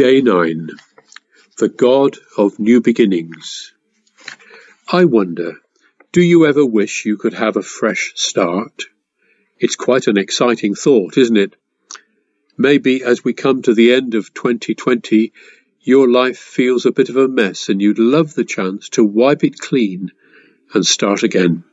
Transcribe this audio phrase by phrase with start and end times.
[0.00, 0.70] Day 9
[1.58, 3.74] The God of New Beginnings.
[4.88, 5.56] I wonder,
[6.10, 8.84] do you ever wish you could have a fresh start?
[9.58, 11.54] It's quite an exciting thought, isn't it?
[12.56, 15.34] Maybe as we come to the end of 2020,
[15.80, 19.44] your life feels a bit of a mess and you'd love the chance to wipe
[19.44, 20.12] it clean
[20.72, 21.64] and start again.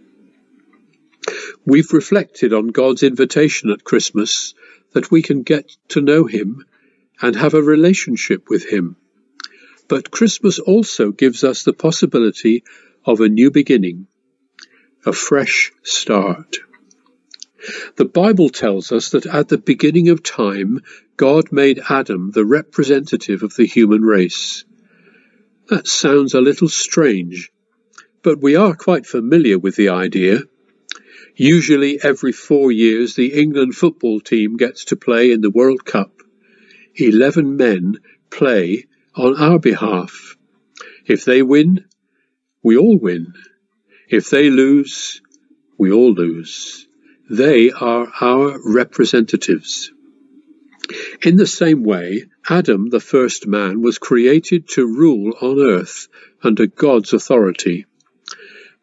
[1.66, 4.54] We've reflected on God's invitation at Christmas
[4.94, 6.66] that we can get to know Him
[7.22, 8.96] and have a relationship with Him.
[9.88, 12.64] But Christmas also gives us the possibility
[13.06, 14.08] of a new beginning,
[15.06, 16.58] a fresh start.
[17.96, 20.82] The Bible tells us that at the beginning of time,
[21.18, 24.64] God made Adam the representative of the human race.
[25.70, 27.52] That sounds a little strange,
[28.24, 30.42] but we are quite familiar with the idea.
[31.36, 36.12] Usually every four years, the England football team gets to play in the World Cup
[37.00, 40.36] 11 men play on our behalf.
[41.06, 41.86] If they win,
[42.64, 43.34] we all win.
[44.10, 45.22] If they lose,
[45.78, 46.88] we all lose.
[47.30, 49.92] They are our representatives.
[51.22, 56.08] In the same way, Adam, the first man, was created to rule on earth
[56.42, 57.86] under God's authority.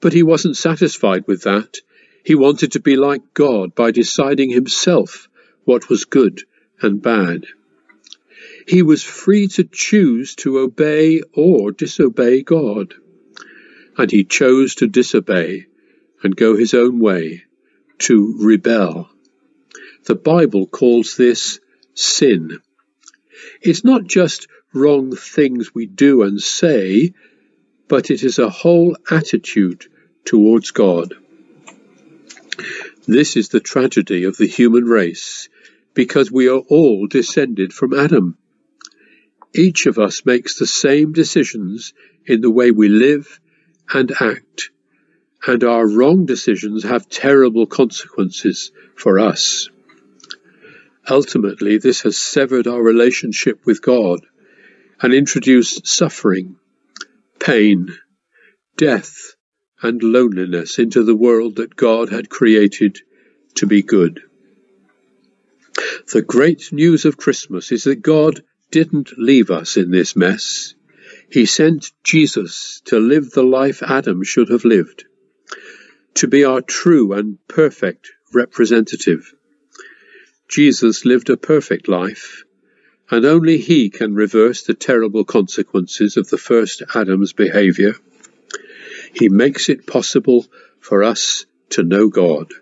[0.00, 1.78] But he wasn't satisfied with that.
[2.24, 5.28] He wanted to be like God by deciding himself
[5.64, 6.42] what was good
[6.80, 7.46] and bad.
[8.66, 12.94] He was free to choose to obey or disobey God.
[13.96, 15.66] And he chose to disobey
[16.22, 17.44] and go his own way,
[17.98, 19.10] to rebel.
[20.04, 21.60] The Bible calls this
[21.94, 22.60] sin.
[23.60, 27.12] It's not just wrong things we do and say,
[27.88, 29.86] but it is a whole attitude
[30.24, 31.14] towards God.
[33.06, 35.48] This is the tragedy of the human race,
[35.92, 38.38] because we are all descended from Adam.
[39.54, 41.92] Each of us makes the same decisions
[42.26, 43.40] in the way we live
[43.92, 44.70] and act,
[45.46, 49.68] and our wrong decisions have terrible consequences for us.
[51.08, 54.20] Ultimately, this has severed our relationship with God
[55.02, 56.56] and introduced suffering,
[57.44, 57.94] pain,
[58.78, 59.34] death,
[59.82, 62.98] and loneliness into the world that God had created
[63.56, 64.22] to be good.
[66.10, 70.74] The great news of Christmas is that God didn't leave us in this mess.
[71.30, 75.04] He sent Jesus to live the life Adam should have lived,
[76.14, 79.34] to be our true and perfect representative.
[80.48, 82.44] Jesus lived a perfect life,
[83.10, 87.94] and only he can reverse the terrible consequences of the first Adam's behavior.
[89.14, 90.46] He makes it possible
[90.80, 92.52] for us to know God.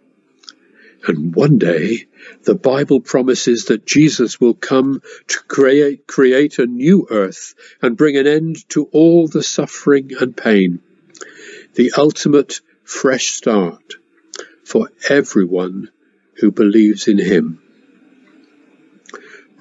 [1.07, 2.07] And one day,
[2.45, 8.17] the Bible promises that Jesus will come to create, create a new earth and bring
[8.17, 10.81] an end to all the suffering and pain.
[11.75, 13.95] The ultimate fresh start
[14.65, 15.91] for everyone
[16.35, 17.62] who believes in him.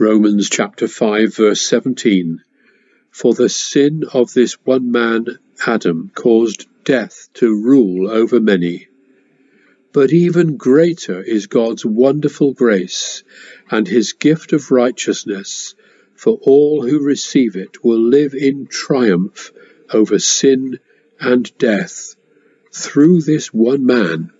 [0.01, 2.41] Romans chapter 5 verse 17
[3.11, 8.87] For the sin of this one man, Adam, caused death to rule over many
[9.93, 13.23] but even greater is God's wonderful grace,
[13.69, 15.75] and his gift of righteousness,
[16.15, 19.51] for all who receive it will live in triumph
[19.93, 20.79] over sin
[21.19, 22.15] and death
[22.71, 24.31] through this one man,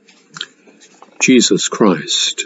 [1.20, 2.46] Jesus Christ.